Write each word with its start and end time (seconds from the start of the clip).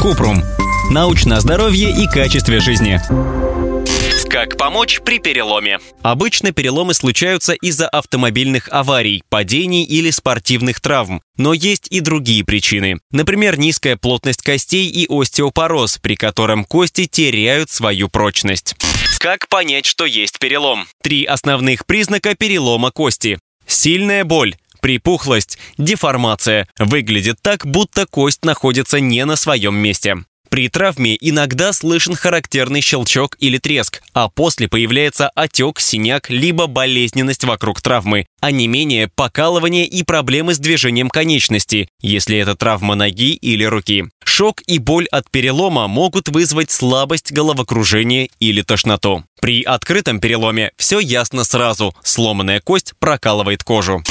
Купрум. 0.00 0.42
Научное 0.90 1.40
здоровье 1.40 1.90
и 1.90 2.06
качестве 2.06 2.60
жизни. 2.60 3.00
Как 4.28 4.56
помочь 4.56 5.00
при 5.04 5.18
переломе? 5.18 5.78
Обычно 6.02 6.52
переломы 6.52 6.94
случаются 6.94 7.54
из-за 7.54 7.88
автомобильных 7.88 8.68
аварий, 8.70 9.22
падений 9.28 9.84
или 9.84 10.10
спортивных 10.10 10.80
травм. 10.80 11.22
Но 11.36 11.54
есть 11.54 11.86
и 11.90 12.00
другие 12.00 12.44
причины. 12.44 12.98
Например, 13.10 13.58
низкая 13.58 13.96
плотность 13.96 14.42
костей 14.42 14.88
и 14.88 15.06
остеопороз, 15.08 15.98
при 15.98 16.16
котором 16.16 16.64
кости 16.64 17.06
теряют 17.06 17.70
свою 17.70 18.08
прочность. 18.08 18.74
Как 19.18 19.48
понять, 19.48 19.86
что 19.86 20.04
есть 20.04 20.38
перелом? 20.38 20.86
Три 21.02 21.24
основных 21.24 21.86
признака 21.86 22.34
перелома 22.34 22.90
кости. 22.90 23.38
Сильная 23.66 24.24
боль, 24.24 24.54
припухлость, 24.86 25.58
деформация. 25.78 26.68
Выглядит 26.78 27.38
так, 27.42 27.66
будто 27.66 28.06
кость 28.06 28.44
находится 28.44 29.00
не 29.00 29.24
на 29.24 29.34
своем 29.34 29.74
месте. 29.74 30.18
При 30.48 30.68
травме 30.68 31.18
иногда 31.20 31.72
слышен 31.72 32.14
характерный 32.14 32.82
щелчок 32.82 33.36
или 33.40 33.58
треск, 33.58 34.00
а 34.12 34.28
после 34.28 34.68
появляется 34.68 35.28
отек, 35.30 35.80
синяк, 35.80 36.30
либо 36.30 36.68
болезненность 36.68 37.42
вокруг 37.42 37.82
травмы, 37.82 38.26
а 38.40 38.52
не 38.52 38.68
менее 38.68 39.10
покалывание 39.12 39.86
и 39.86 40.04
проблемы 40.04 40.54
с 40.54 40.60
движением 40.60 41.10
конечности, 41.10 41.88
если 42.00 42.38
это 42.38 42.54
травма 42.54 42.94
ноги 42.94 43.32
или 43.32 43.64
руки. 43.64 44.04
Шок 44.24 44.62
и 44.68 44.78
боль 44.78 45.06
от 45.06 45.28
перелома 45.32 45.88
могут 45.88 46.28
вызвать 46.28 46.70
слабость, 46.70 47.32
головокружение 47.32 48.28
или 48.38 48.62
тошноту. 48.62 49.24
При 49.40 49.64
открытом 49.64 50.20
переломе 50.20 50.70
все 50.76 51.00
ясно 51.00 51.42
сразу, 51.42 51.92
сломанная 52.04 52.60
кость 52.60 52.94
прокалывает 53.00 53.64
кожу. 53.64 54.04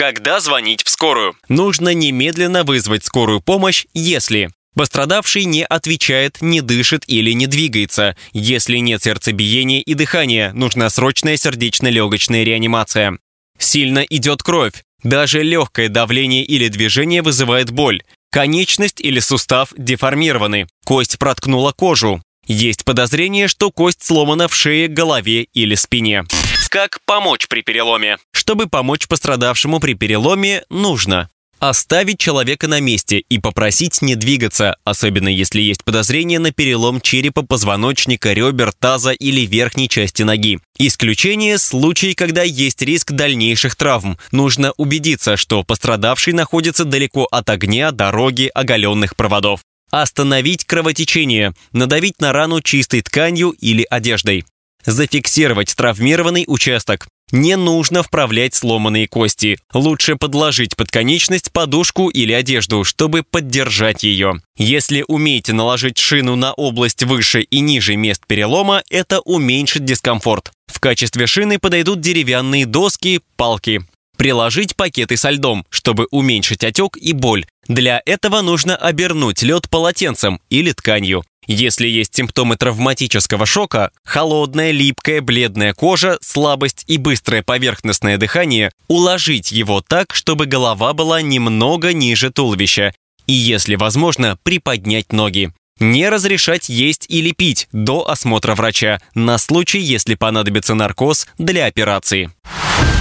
Когда 0.00 0.40
звонить 0.40 0.82
в 0.82 0.88
скорую? 0.88 1.36
Нужно 1.50 1.92
немедленно 1.92 2.64
вызвать 2.64 3.04
скорую 3.04 3.42
помощь, 3.42 3.84
если 3.92 4.48
Пострадавший 4.74 5.44
не 5.44 5.62
отвечает, 5.62 6.38
не 6.40 6.62
дышит 6.62 7.04
или 7.06 7.32
не 7.32 7.46
двигается. 7.46 8.16
Если 8.32 8.78
нет 8.78 9.02
сердцебиения 9.02 9.82
и 9.82 9.92
дыхания, 9.92 10.54
нужна 10.54 10.88
срочная 10.88 11.36
сердечно-легочная 11.36 12.44
реанимация. 12.44 13.18
Сильно 13.58 13.98
идет 13.98 14.42
кровь. 14.42 14.72
Даже 15.02 15.42
легкое 15.42 15.90
давление 15.90 16.44
или 16.46 16.68
движение 16.68 17.20
вызывает 17.20 17.70
боль. 17.70 18.02
Конечность 18.32 19.02
или 19.02 19.18
сустав 19.18 19.74
деформированы. 19.76 20.66
Кость 20.86 21.18
проткнула 21.18 21.72
кожу. 21.72 22.22
Есть 22.52 22.84
подозрение, 22.84 23.46
что 23.46 23.70
кость 23.70 24.02
сломана 24.02 24.48
в 24.48 24.56
шее, 24.56 24.88
голове 24.88 25.44
или 25.54 25.76
спине. 25.76 26.24
Как 26.68 26.98
помочь 27.04 27.46
при 27.46 27.62
переломе? 27.62 28.18
Чтобы 28.32 28.66
помочь 28.66 29.06
пострадавшему 29.06 29.78
при 29.78 29.94
переломе, 29.94 30.64
нужно 30.68 31.30
Оставить 31.60 32.18
человека 32.18 32.68
на 32.68 32.80
месте 32.80 33.18
и 33.18 33.38
попросить 33.38 34.00
не 34.00 34.14
двигаться, 34.14 34.76
особенно 34.82 35.28
если 35.28 35.60
есть 35.60 35.84
подозрение 35.84 36.38
на 36.38 36.52
перелом 36.52 37.02
черепа, 37.02 37.42
позвоночника, 37.42 38.32
ребер, 38.32 38.72
таза 38.72 39.10
или 39.10 39.42
верхней 39.42 39.86
части 39.86 40.22
ноги. 40.22 40.58
Исключение– 40.78 41.58
случай, 41.58 42.14
когда 42.14 42.42
есть 42.42 42.80
риск 42.80 43.12
дальнейших 43.12 43.76
травм. 43.76 44.16
Нужно 44.32 44.72
убедиться, 44.78 45.36
что 45.36 45.62
пострадавший 45.62 46.32
находится 46.32 46.86
далеко 46.86 47.28
от 47.30 47.50
огня, 47.50 47.92
дороги, 47.92 48.50
оголенных 48.54 49.14
проводов. 49.14 49.60
Остановить 49.90 50.64
кровотечение, 50.64 51.52
надавить 51.72 52.20
на 52.20 52.32
рану 52.32 52.60
чистой 52.60 53.02
тканью 53.02 53.50
или 53.50 53.86
одеждой. 53.88 54.44
Зафиксировать 54.86 55.74
травмированный 55.76 56.44
участок. 56.46 57.08
Не 57.32 57.56
нужно 57.56 58.02
вправлять 58.02 58.54
сломанные 58.54 59.06
кости. 59.06 59.58
Лучше 59.72 60.16
подложить 60.16 60.74
под 60.74 60.90
конечность 60.90 61.52
подушку 61.52 62.08
или 62.08 62.32
одежду, 62.32 62.82
чтобы 62.82 63.22
поддержать 63.22 64.02
ее. 64.02 64.40
Если 64.56 65.04
умеете 65.06 65.52
наложить 65.52 65.98
шину 65.98 66.34
на 66.34 66.52
область 66.52 67.02
выше 67.04 67.42
и 67.42 67.60
ниже 67.60 67.96
мест 67.96 68.22
перелома, 68.26 68.82
это 68.90 69.20
уменьшит 69.20 69.84
дискомфорт. 69.84 70.50
В 70.66 70.80
качестве 70.80 71.26
шины 71.26 71.58
подойдут 71.58 72.00
деревянные 72.00 72.66
доски, 72.66 73.20
палки. 73.36 73.82
Приложить 74.20 74.76
пакеты 74.76 75.16
со 75.16 75.30
льдом, 75.30 75.64
чтобы 75.70 76.06
уменьшить 76.10 76.62
отек 76.62 76.98
и 76.98 77.14
боль. 77.14 77.46
Для 77.68 78.02
этого 78.04 78.42
нужно 78.42 78.76
обернуть 78.76 79.40
лед 79.42 79.70
полотенцем 79.70 80.42
или 80.50 80.72
тканью. 80.72 81.24
Если 81.46 81.88
есть 81.88 82.14
симптомы 82.14 82.56
травматического 82.56 83.46
шока, 83.46 83.92
холодная, 84.04 84.72
липкая, 84.72 85.22
бледная 85.22 85.72
кожа, 85.72 86.18
слабость 86.20 86.84
и 86.86 86.98
быстрое 86.98 87.42
поверхностное 87.42 88.18
дыхание, 88.18 88.72
уложить 88.88 89.52
его 89.52 89.80
так, 89.80 90.14
чтобы 90.14 90.44
голова 90.44 90.92
была 90.92 91.22
немного 91.22 91.94
ниже 91.94 92.30
туловища 92.30 92.92
и, 93.26 93.32
если 93.32 93.76
возможно, 93.76 94.36
приподнять 94.42 95.14
ноги. 95.14 95.50
Не 95.78 96.10
разрешать 96.10 96.68
есть 96.68 97.06
или 97.08 97.30
пить 97.32 97.68
до 97.72 98.06
осмотра 98.06 98.54
врача 98.54 99.00
на 99.14 99.38
случай, 99.38 99.80
если 99.80 100.14
понадобится 100.14 100.74
наркоз 100.74 101.26
для 101.38 101.64
операции. 101.64 102.30